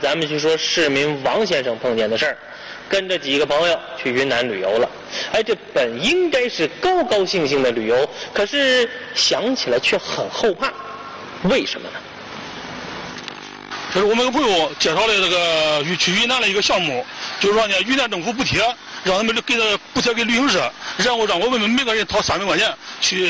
[0.00, 2.36] 咱们就说市民王先生碰见的事儿，
[2.88, 4.88] 跟着几个朋友去云南旅游了。
[5.32, 10.72] 哎，这本应该是高高兴兴的旅游，可是想起来却很后怕，
[11.42, 11.98] 为什么呢？
[13.92, 17.04] 这是我们一个朋友介绍的这个去云南的一个项目，
[17.40, 18.60] 就是说呢，云南政府补贴，
[19.02, 23.26] 让他们给的补贴给旅行社，然后让我们每个人掏三百块钱去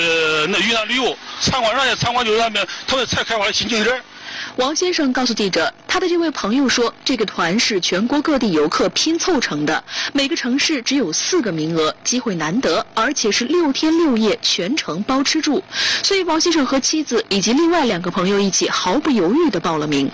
[0.48, 1.96] 那云南旅游参观啥呢？
[1.96, 4.02] 参观就是他们他们才开发的新景点。
[4.60, 15.64] 王先生告诉记者，他的这位朋友说，这个团是全国各地游客拼凑成的，每个城市只有四个名额，机会难得，而且是六天六夜全程包吃住，
[16.02, 20.10] 所以王先生和妻子以及另外两个朋友一起毫不犹豫地报了名。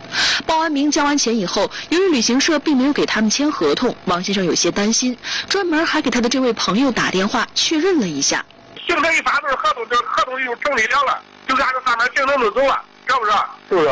[0.47, 5.19] 报完名交完钱以后，由于旅行社并没有给他们签合同，王先生有些担心，
[5.49, 8.47] 专门还给他的这位朋友打电话确认了一下。
[8.87, 13.33] 行程一发字，合同就合同就成立了了，就按照上面行程就走了，是不是？
[13.71, 13.91] 是不是？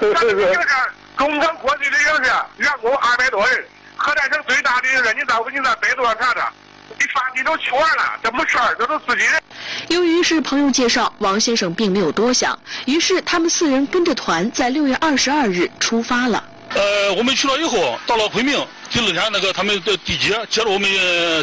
[0.00, 0.68] 咱这个行程，
[1.16, 3.64] 中城国际旅行社员工二百多人，
[3.96, 6.52] 河南省最大旅行社，你到你在百度上查查，
[6.96, 9.42] 你发你都去完了，这没事儿，这都自己人。
[9.88, 16.42] 由于是朋友介绍，王先生并没有多想，于是他们四人跟着团在六月二十二日出发了。
[16.74, 18.54] 呃，我们去了以后，到了昆明，
[18.90, 20.88] 第二天那个他们的地接接了我们，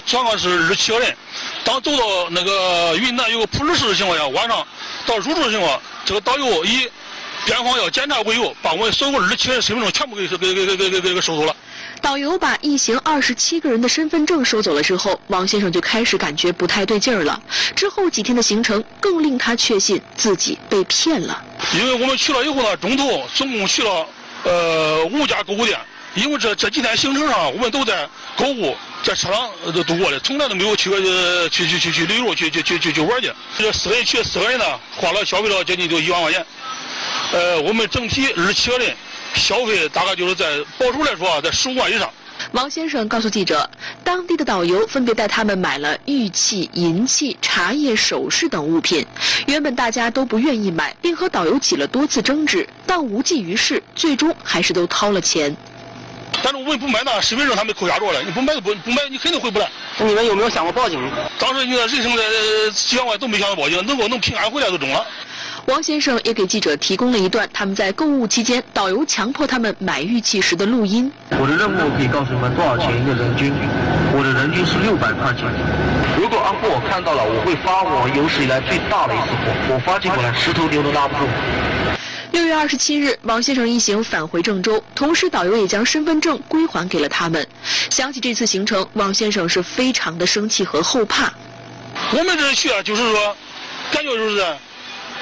[0.06, 1.14] 总共是二十七个人。
[1.66, 4.66] 当走到那个云南有个普洱市的情况下，晚上
[5.06, 6.90] 到入住的情况，这个导游以
[7.46, 11.56] 边防要检查为由，把我们所有二十七人身份证全部给给给给给给给收走了。
[12.02, 17.40] 导游把一行二十七个人的身份证收走了之后，王先生就开始感觉不太对劲儿了。
[17.76, 21.44] 之后几天的行程更令他确信自己被骗了。
[21.74, 24.08] 因为我们去了以后呢，中途总共去了
[24.44, 25.80] 呃五家购物店，
[26.16, 33.32] 因为这这几天行程上我们都在购物，在车上都度过的，从来都没有去过呃去去去去旅游去去去去去玩去。
[33.58, 34.66] 这四个人去四个人呢，
[34.96, 36.46] 花了消费了接近就一万块钱。
[37.32, 38.96] 呃，我们整体二十七个人
[39.34, 40.46] 消费大概就是在
[40.78, 42.10] 保守来说啊，在十五万以上。
[42.52, 43.68] 王先生告诉记者，
[44.04, 49.06] 当地的导游分别带他们买了玉器、银器、茶叶、首饰等物品。
[49.48, 55.56] 原本大家都不愿意买，并和导游起了多次争执，但无济于事，最终还是都掏了钱。
[56.44, 59.68] 但是我们不买呢，身份证他们扣押着了，你不买就不不买，你肯定回不来。
[59.98, 61.00] 你们有没有想过报警？
[61.40, 62.24] 当时你看人生在
[62.75, 65.04] 几万块都没想到报警，能够能平安回来就中了。
[65.66, 71.12] 王先生也给记者提供了一段他们在购物期间导游强迫他们买玉器时的录音。
[71.31, 73.52] 我的任务可以告诉你们多少钱一个人均，
[74.14, 75.46] 我的人均是六百块钱。
[76.22, 81.25] 如果阿布我看到了，我会发我有史以来最大的一次火，我发起过来十头牛都拉不住。
[82.31, 87.46] 六月二十七日，王先生一行返回郑州，同时导游也将身份证归还给了他们。
[87.90, 91.34] 想起这次行程，王先生是非常的生气和后怕。
[92.12, 93.36] 我们这去啊，就是说，
[93.92, 94.56] 感觉就是在。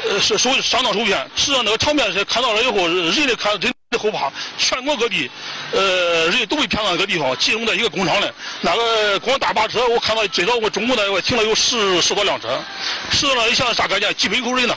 [0.10, 1.18] 呃，是属于上当受骗。
[1.36, 4.32] 实际上，那个场面是看到了以后，人的看，人的后怕。
[4.58, 5.30] 全国各地，
[5.72, 8.26] 呃，人都被骗到那个地方，集中在一个工厂里。
[8.62, 12.60] 那个光大巴车，我看到最早我中午那我停了有十十多辆车。
[13.12, 14.14] 实际上，你想啥概念？
[14.16, 14.76] 几百口人呢，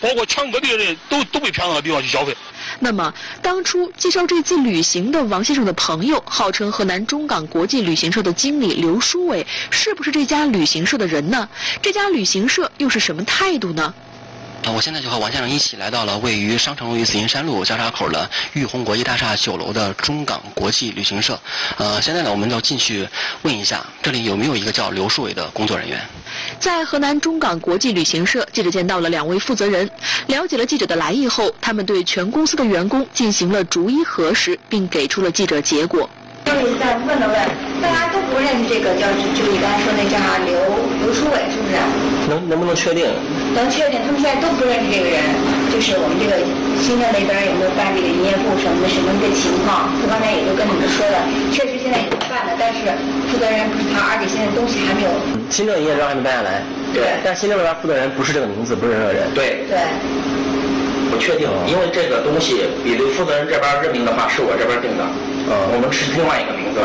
[0.00, 2.36] 包括全国各地的人都都被骗到那个地方去消费。
[2.78, 11.48] 那么，当初介绍这次旅行的王先生的朋友，号称河南中港国际旅行社的经理刘书伟，是不是这家旅行社的人呢？
[11.82, 13.92] 这家旅行社又是什么态度呢？
[14.70, 21.36] 呃，我现在就和王先生一起来到了位于商城路与紫金山路交叉口的玉红国际大厦九楼的中港国际旅行社。
[21.76, 23.08] 呃，现在呢，我们要进去
[23.42, 26.00] 问一下，这里有没有一个叫刘树伟的工作人员？
[26.60, 29.90] 在河南中港国际旅行社，记者见到了两位负责人。
[30.28, 36.08] 了解了记者的来意后，他们对全公司的员工进行了逐一核实，并给出了记者结果。
[36.44, 40.54] 就是再问了问，大家都不认识这个叫，就你刚才说那叫刘
[41.02, 41.79] 刘书伟，是不是？
[42.30, 43.10] 能能不能确定？
[43.58, 45.18] 能确定，他们现在都不认识这个人。
[45.74, 46.38] 就是我们这个
[46.78, 49.90] 新政那边有没有办这个营业部什么的什么的情况？
[49.98, 51.18] 他刚才也都跟你们说了，
[51.50, 52.86] 确实现在已经办了，但是
[53.30, 55.10] 负责人不是他，而且现在东西还没有。
[55.50, 56.62] 新政营业证还没办下来。
[56.94, 57.18] 对。
[57.26, 59.26] 但新政那边负责人不是这个名字，不是这个人。
[59.34, 59.66] 对。
[59.66, 59.78] 对。
[61.10, 65.02] 不确定，因为这个东西，比如负责人这边任命的话，是我这边定的。
[65.50, 66.78] 呃，我们是另外一个名字。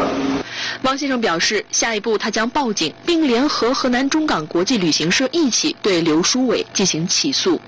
[0.85, 7.59] 汪先生表示，下一步他将报警，并联合河南中港国际旅行社一起对刘书伟进行起诉。